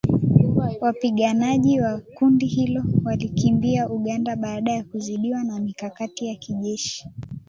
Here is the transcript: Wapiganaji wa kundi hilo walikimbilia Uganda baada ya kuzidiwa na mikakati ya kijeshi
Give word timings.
Wapiganaji 0.81 1.81
wa 1.81 2.01
kundi 2.15 2.45
hilo 2.45 2.83
walikimbilia 3.03 3.89
Uganda 3.89 4.35
baada 4.35 4.71
ya 4.71 4.83
kuzidiwa 4.83 5.43
na 5.43 5.59
mikakati 5.59 6.25
ya 6.27 6.35
kijeshi 6.35 7.07